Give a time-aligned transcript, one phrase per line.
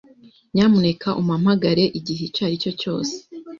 [0.53, 3.15] Nyamuneka umpamagare igihe icyo ari cyo cyose.